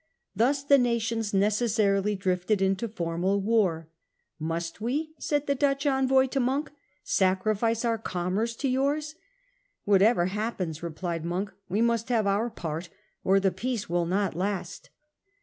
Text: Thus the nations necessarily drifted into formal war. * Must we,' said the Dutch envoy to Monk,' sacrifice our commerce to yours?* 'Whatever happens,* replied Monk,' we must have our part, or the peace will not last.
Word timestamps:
Thus 0.35 0.63
the 0.63 0.79
nations 0.79 1.31
necessarily 1.31 2.15
drifted 2.15 2.59
into 2.59 2.87
formal 2.87 3.39
war. 3.39 3.87
* 4.13 4.39
Must 4.51 4.81
we,' 4.81 5.13
said 5.19 5.45
the 5.45 5.53
Dutch 5.53 5.85
envoy 5.85 6.25
to 6.29 6.39
Monk,' 6.39 6.71
sacrifice 7.03 7.85
our 7.85 7.99
commerce 7.99 8.55
to 8.55 8.67
yours?* 8.67 9.13
'Whatever 9.85 10.25
happens,* 10.25 10.81
replied 10.81 11.23
Monk,' 11.23 11.53
we 11.69 11.83
must 11.83 12.09
have 12.09 12.25
our 12.25 12.49
part, 12.49 12.89
or 13.23 13.39
the 13.39 13.51
peace 13.51 13.89
will 13.91 14.07
not 14.07 14.35
last. 14.35 14.89